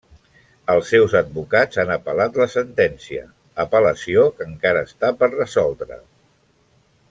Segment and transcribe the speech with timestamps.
[0.75, 3.27] Els seus advocats han apel·lat la sentència,
[3.67, 6.03] apel·lació que encara està per resoldre.